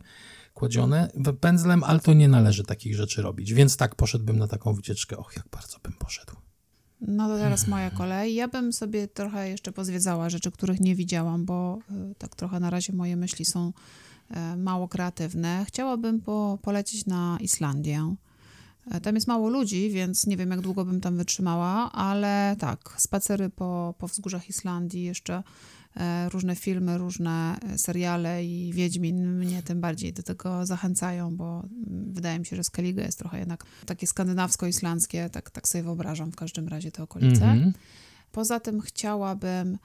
[0.57, 3.53] kładzione pędzlem, ale to nie należy takich rzeczy robić.
[3.53, 5.17] Więc tak, poszedłbym na taką wycieczkę.
[5.17, 6.35] Och, jak bardzo bym poszedł.
[7.01, 8.35] No to teraz moja kolej.
[8.35, 11.79] Ja bym sobie trochę jeszcze pozwiedzała rzeczy, których nie widziałam, bo
[12.11, 13.73] y, tak trochę na razie moje myśli są
[14.53, 15.65] y, mało kreatywne.
[15.67, 18.15] Chciałabym po, polecieć na Islandię.
[18.91, 22.95] E, tam jest mało ludzi, więc nie wiem, jak długo bym tam wytrzymała, ale tak,
[22.97, 25.43] spacery po, po wzgórzach Islandii, jeszcze e,
[26.29, 32.13] różne filmy, różne e, seriale i Wiedźmin mnie tym bardziej do tego zachęcają, bo mm,
[32.13, 36.35] wydaje mi się, że Skellige jest trochę jednak takie skandynawsko-islandzkie, tak, tak sobie wyobrażam w
[36.35, 37.45] każdym razie te okolice.
[37.45, 37.73] Mm -hmm.
[38.31, 39.77] Poza tym chciałabym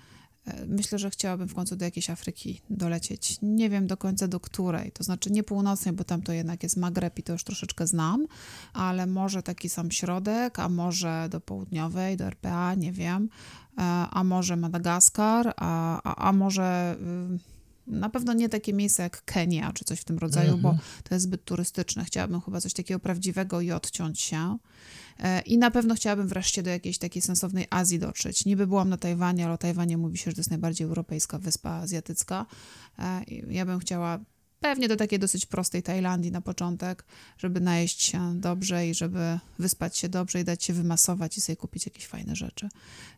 [0.46, 3.38] E, myślę, że chciałabym w końcu do jakiejś Afryki dolecieć.
[3.42, 6.76] Nie wiem do końca do której, to znaczy nie północnej, bo tam to jednak jest
[6.76, 8.26] Magreb i to już troszeczkę znam,
[8.72, 13.61] ale może taki sam środek, a może do południowej, do RPA, nie wiem, e,
[14.10, 16.96] a może Madagaskar, a, a, a może
[17.38, 17.52] y,
[17.86, 20.88] na pewno nie takie miejsce jak Kenia czy coś w tym rodzaju, bo mhm.
[21.04, 22.04] to jest zbyt turystyczne.
[22.04, 24.58] Chciałabym chyba coś takiego prawdziwego i odciąć się.
[25.18, 28.44] E, I na pewno chciałabym wreszcie do jakiejś takiej sensownej Azji dotrzeć.
[28.44, 31.70] Niby byłam na Tajwanie, ale o Tajwanie mówi się, że to jest najbardziej europejska wyspa
[31.70, 32.46] azjatycka.
[32.98, 34.18] E, ja bym chciała
[34.62, 37.04] Pewnie do takiej dosyć prostej Tajlandii na początek,
[37.38, 41.56] żeby najeść się dobrze i żeby wyspać się dobrze i dać się wymasować i sobie
[41.56, 42.68] kupić jakieś fajne rzeczy.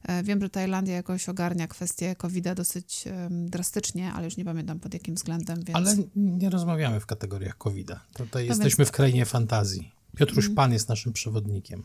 [0.03, 4.95] E, wiem, że Tajlandia jakoś ogarnia kwestię covid dosyć drastycznie, ale już nie pamiętam pod
[4.95, 5.77] jakim względem, więc...
[5.77, 8.01] Ale nie rozmawiamy w kategoriach COVID-a.
[8.15, 8.89] Tutaj no jesteśmy więc...
[8.89, 9.93] w krainie fantazji.
[10.17, 10.55] Piotruś mm.
[10.55, 11.83] Pan jest naszym przewodnikiem.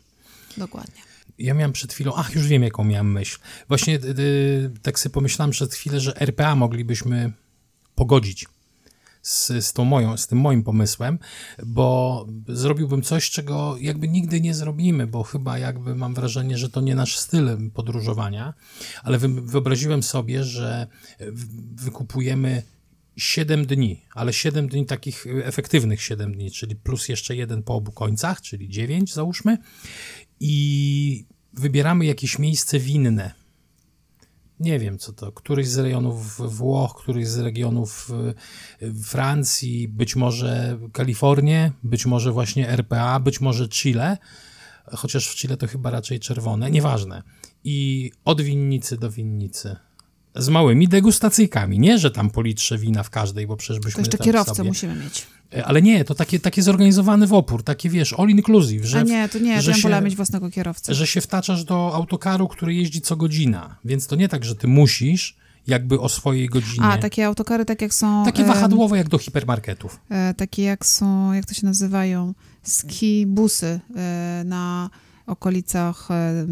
[0.57, 1.01] Dokładnie.
[1.37, 3.39] Ja miałem przed chwilą, ach, już wiem, jaką miałem myśl.
[3.67, 7.31] Właśnie y, y, tak sobie pomyślałem przed chwilę, że RPA moglibyśmy
[7.95, 8.45] pogodzić
[9.29, 11.19] z, z, tą moją, z tym moim pomysłem,
[11.65, 16.81] bo zrobiłbym coś, czego jakby nigdy nie zrobimy, bo chyba jakby mam wrażenie, że to
[16.81, 18.53] nie nasz styl podróżowania,
[19.03, 20.87] ale wyobraziłem sobie, że
[21.71, 22.63] wykupujemy
[23.17, 27.91] 7 dni, ale 7 dni takich efektywnych 7 dni, czyli plus jeszcze jeden po obu
[27.91, 29.57] końcach, czyli 9 załóżmy
[30.39, 33.38] i wybieramy jakieś miejsce winne
[34.59, 38.11] nie wiem co to, któryś z rejonów Włoch, któryś z regionów
[39.03, 44.17] Francji, być może Kalifornię, być może właśnie RPA, być może Chile,
[44.91, 47.23] chociaż w Chile to chyba raczej czerwone, nieważne.
[47.63, 49.75] I od winnicy do winnicy.
[50.35, 51.79] Z małymi degustacyjkami.
[51.79, 53.93] Nie, że tam po litrze wina w każdej, bo przecież byśmy.
[53.93, 54.69] To jeszcze kierowcę sobie...
[54.69, 55.27] musimy mieć.
[55.53, 58.85] E, ale nie, to takie, takie zorganizowany w opór, takie wiesz, all inclusive.
[58.85, 60.93] Że, A nie, to nie, że ja wolę mieć własnego kierowcę.
[60.93, 64.67] Że się wtaczasz do autokaru, który jeździ co godzina, więc to nie tak, że ty
[64.67, 65.35] musisz
[65.67, 66.85] jakby o swojej godzinie.
[66.85, 68.25] A, takie autokary, tak jak są...
[68.25, 69.99] Takie wahadłowe jak do hipermarketów.
[70.09, 72.33] E, takie jak są, jak to się nazywają,
[72.63, 74.89] ski busy e, na
[75.29, 76.45] okolicach e,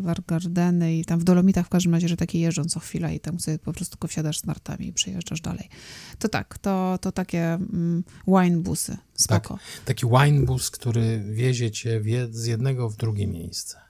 [0.00, 3.40] Wargardeny i tam w Dolomitach w każdym razie, że takie jeżdżą co chwilę i tam
[3.40, 5.68] sobie po prostu tylko wsiadasz z nartami i przejeżdżasz dalej.
[6.18, 9.54] To tak, to, to takie mm, wine busy, spoko.
[9.54, 13.80] Tak, taki wine bus, który wiezie cię z jednego w drugie miejsce.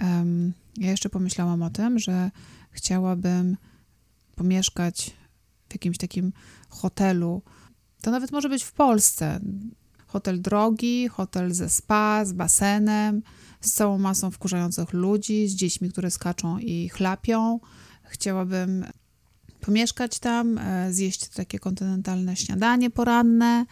[0.00, 2.30] Um, ja jeszcze pomyślałam o tym, że
[2.70, 3.56] chciałabym
[4.36, 5.16] pomieszkać
[5.68, 6.32] w jakimś takim
[6.68, 7.42] hotelu.
[8.02, 9.40] To nawet może być w Polsce.
[10.12, 13.22] Hotel drogi, hotel ze spa, z basenem,
[13.60, 17.60] z całą masą wkurzających ludzi, z dziećmi, które skaczą i chlapią.
[18.02, 18.84] Chciałabym
[19.60, 23.66] pomieszkać tam, e, zjeść takie kontynentalne śniadanie poranne,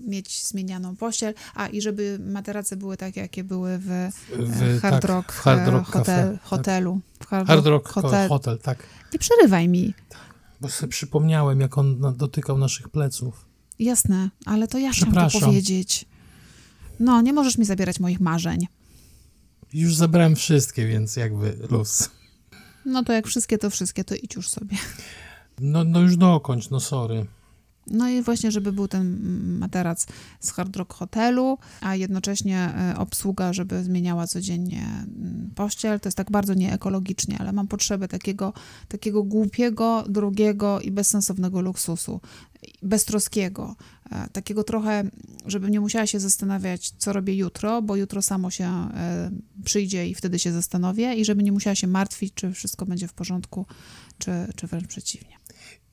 [0.00, 5.02] mieć zmienianą pościel, a i żeby materace były takie, jakie były w, w e, Hard
[5.02, 6.42] tak, Rock, hard rock hotel, tak.
[6.42, 7.00] hotelu.
[7.20, 8.28] W hard, hard Rock hotel.
[8.28, 8.58] hotel.
[8.58, 8.86] tak.
[9.12, 9.94] Nie przerywaj mi.
[10.08, 13.51] Tak, bo sobie przypomniałem, jak on dotykał naszych pleców.
[13.78, 16.04] Jasne, ale to ja chciałam to powiedzieć.
[17.00, 18.66] No, nie możesz mi zabierać moich marzeń.
[19.72, 22.10] Już zabrałem wszystkie, więc jakby luz.
[22.84, 24.76] No to jak wszystkie, to wszystkie, to idź już sobie.
[25.60, 27.26] No, no już dokończ, no sorry.
[27.86, 29.18] No i właśnie, żeby był ten
[29.58, 30.06] materac
[30.40, 36.00] z Hard Rock Hotelu, a jednocześnie e, obsługa, żeby zmieniała codziennie mm, pościel.
[36.00, 38.52] To jest tak bardzo nieekologicznie, ale mam potrzebę takiego,
[38.88, 42.20] takiego głupiego, drugiego i bezsensownego luksusu,
[42.82, 43.76] beztroskiego.
[44.10, 45.10] E, takiego trochę,
[45.46, 49.30] żebym nie musiała się zastanawiać, co robię jutro, bo jutro samo się e,
[49.64, 53.12] przyjdzie i wtedy się zastanowię i żeby nie musiała się martwić, czy wszystko będzie w
[53.12, 53.66] porządku,
[54.18, 55.36] czy, czy wręcz przeciwnie.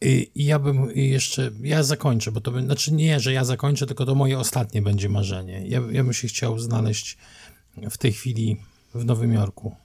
[0.01, 4.05] I ja bym jeszcze, ja zakończę, bo to by, znaczy nie, że ja zakończę, tylko
[4.05, 5.63] to moje ostatnie będzie marzenie.
[5.67, 7.17] Ja, ja bym się chciał znaleźć
[7.89, 8.57] w tej chwili
[8.93, 9.75] w Nowym Jorku,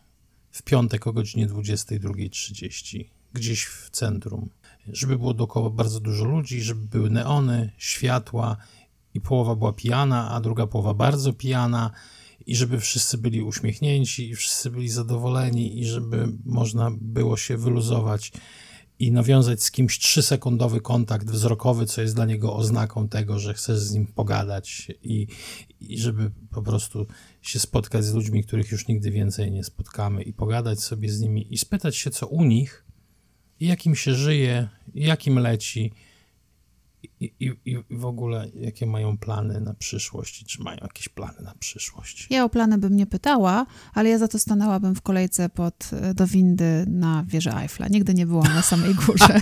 [0.50, 4.48] w piątek o godzinie 22.30, gdzieś w centrum,
[4.86, 8.56] żeby było dookoła bardzo dużo ludzi, żeby były neony, światła
[9.14, 11.90] i połowa była pijana, a druga połowa bardzo pijana.
[12.46, 18.32] I żeby wszyscy byli uśmiechnięci i wszyscy byli zadowoleni i żeby można było się wyluzować
[18.98, 23.78] i nawiązać z kimś trzysekundowy kontakt wzrokowy, co jest dla niego oznaką tego, że chcesz
[23.78, 25.26] z nim pogadać i,
[25.80, 27.06] i żeby po prostu
[27.42, 31.54] się spotkać z ludźmi, których już nigdy więcej nie spotkamy i pogadać sobie z nimi
[31.54, 32.84] i spytać się, co u nich,
[33.60, 35.92] jakim się żyje, jakim leci
[37.20, 41.42] i, i, i w ogóle jakie mają plany na przyszłość i czy mają jakieś plany
[41.42, 42.26] na przyszłość.
[42.30, 46.14] Ja o plany bym nie pytała, ale ja za to stanęłabym w kolejce pod, e,
[46.14, 47.88] do windy na wieży Eiffla.
[47.88, 49.40] Nigdy nie byłam na samej górze.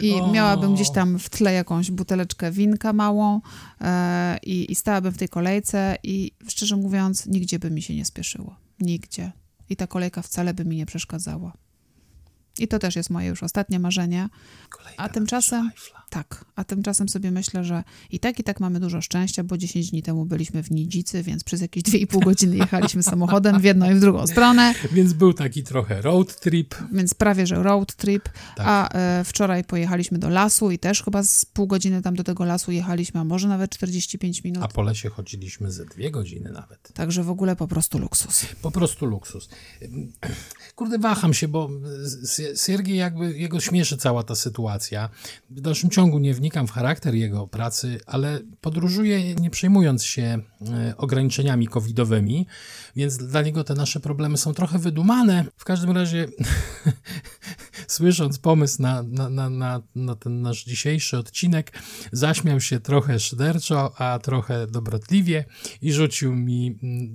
[0.00, 0.32] I o.
[0.32, 3.40] miałabym gdzieś tam w tle jakąś buteleczkę winka małą
[4.42, 8.56] i, i stałabym w tej kolejce i szczerze mówiąc, nigdzie by mi się nie spieszyło.
[8.80, 9.32] Nigdzie.
[9.68, 11.52] I ta kolejka wcale by mi nie przeszkadzała.
[12.58, 14.28] I to też jest moje już ostatnie marzenie.
[14.96, 15.70] A tymczasem,
[16.14, 19.90] tak, a tymczasem sobie myślę, że i tak, i tak mamy dużo szczęścia, bo 10
[19.90, 23.94] dni temu byliśmy w Nidzicy, więc przez jakieś 2,5 godziny jechaliśmy samochodem w jedną i
[23.94, 24.74] w drugą stronę.
[24.92, 26.74] Więc był taki trochę road trip.
[26.92, 28.24] Więc prawie, że road trip.
[28.56, 28.66] Tak.
[28.68, 32.44] A e, wczoraj pojechaliśmy do lasu i też chyba z pół godziny tam do tego
[32.44, 34.64] lasu jechaliśmy, a może nawet 45 minut.
[34.64, 36.92] A po lesie chodziliśmy ze dwie godziny nawet.
[36.92, 38.46] Także w ogóle po prostu luksus.
[38.62, 39.48] Po prostu luksus.
[40.74, 41.70] Kurde, waham się, bo
[42.66, 45.08] Siergiej jakby, jego śmieszy cała ta sytuacja.
[45.50, 50.96] W dalszym ciągu nie wnikam w charakter jego pracy, ale podróżuje nie przejmując się e,
[50.96, 52.46] ograniczeniami covidowymi,
[52.96, 55.44] więc dla niego te nasze problemy są trochę wydumane.
[55.56, 56.28] W każdym razie
[57.88, 61.72] słysząc pomysł na, na, na, na, na ten nasz dzisiejszy odcinek,
[62.12, 65.44] zaśmiał się trochę szyderczo, a trochę dobrotliwie
[65.82, 67.14] i rzucił mi mm,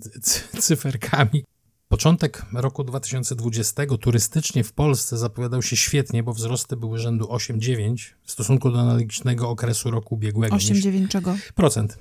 [0.59, 1.43] cyferkami.
[1.89, 8.31] Początek roku 2020 turystycznie w Polsce zapowiadał się świetnie, bo wzrosty były rzędu 8-9 w
[8.31, 10.55] stosunku do analogicznego okresu roku ubiegłego.
[10.55, 11.35] 8-9 czego?
[11.55, 11.97] Procent.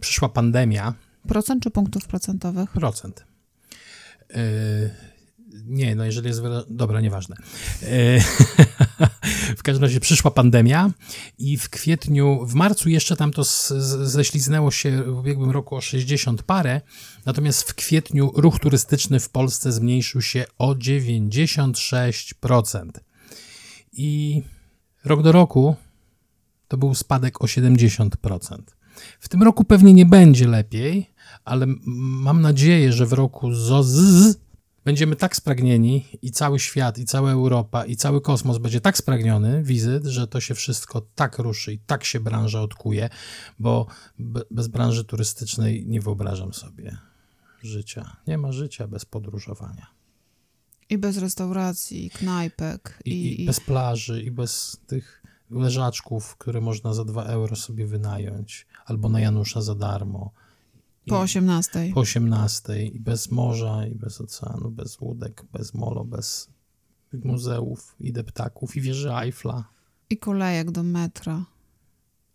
[0.00, 0.94] Przyszła pandemia.
[1.28, 2.70] Procent czy punktów procentowych?
[2.70, 3.24] Procent.
[4.30, 4.36] Yy,
[5.66, 6.40] nie, no jeżeli jest.
[6.68, 7.36] Dobra, nieważne.
[7.82, 8.18] E,
[9.56, 10.90] w każdym razie przyszła pandemia
[11.38, 13.44] i w kwietniu, w marcu jeszcze tam to
[14.04, 16.80] ześliznęło się w ubiegłym roku o 60 parę,
[17.26, 22.90] natomiast w kwietniu ruch turystyczny w Polsce zmniejszył się o 96%.
[23.92, 24.42] I
[25.04, 25.76] rok do roku
[26.68, 28.58] to był spadek o 70%.
[29.20, 31.10] W tym roku pewnie nie będzie lepiej,
[31.44, 34.36] ale mam nadzieję, że w roku ZOZ
[34.84, 39.62] będziemy tak spragnieni i cały świat, i cała Europa, i cały kosmos będzie tak spragniony
[39.62, 43.08] wizyt, że to się wszystko tak ruszy i tak się branża odkuje,
[43.58, 43.86] bo
[44.50, 46.96] bez branży turystycznej nie wyobrażam sobie
[47.62, 48.16] życia.
[48.26, 49.86] Nie ma życia bez podróżowania.
[50.88, 52.98] I bez restauracji, knajpek.
[53.04, 57.86] I, i, i bez plaży, i bez tych leżaczków, które można za 2 euro sobie
[57.86, 60.32] wynająć, albo na Janusza za darmo
[61.06, 61.90] po 18.
[61.94, 62.86] Po 18.
[62.86, 66.50] I bez morza, i bez oceanu, bez łódek, bez molo, bez
[67.12, 69.64] muzeów, i deptaków, i wieży Eiffla.
[70.10, 71.44] I kolejek do metra.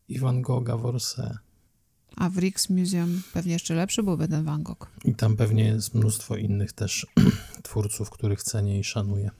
[0.07, 1.37] I Van Gogha w Orsay.
[2.15, 4.87] A w Rijksmuseum pewnie jeszcze lepszy byłby ten Van Gogh.
[5.05, 7.07] I tam pewnie jest mnóstwo innych też
[7.63, 9.31] twórców, których cenię i szanuję.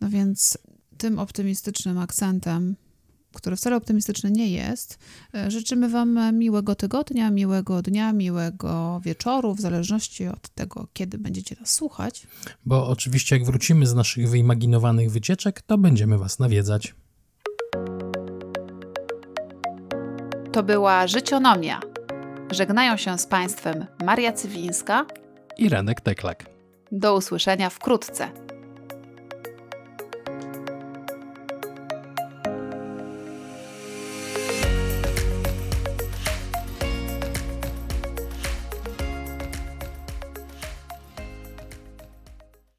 [0.00, 0.58] No więc
[0.98, 2.76] tym optymistycznym akcentem
[3.36, 4.98] który wcale optymistyczny nie jest.
[5.34, 11.56] E, życzymy Wam miłego tygodnia, miłego dnia, miłego wieczoru, w zależności od tego, kiedy będziecie
[11.60, 12.26] nas słuchać.
[12.64, 16.94] Bo oczywiście, jak wrócimy z naszych wyimaginowanych wycieczek, to będziemy Was nawiedzać.
[20.52, 21.80] To była Życionomia.
[22.50, 25.06] Żegnają się z Państwem Maria Cywińska
[25.58, 26.44] i Renek Teklak.
[26.92, 28.51] Do usłyszenia wkrótce.